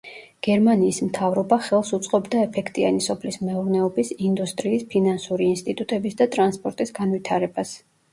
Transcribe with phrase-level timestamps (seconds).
[0.45, 7.75] გერმანიის მთავრობა ხელს უწყობდა ეფექტიანი სოფლის მეურნეობის, ინდუსტრიის, ფინანსური ინსტიტუტების და ტრანსპორტის განვითარებას.